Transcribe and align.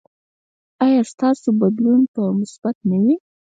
ایا 0.85 1.01
ستاسو 1.11 1.47
بدلون 1.61 2.01
به 2.13 2.23
مثبت 2.39 2.75
نه 2.89 2.97
وي؟ 3.03 3.15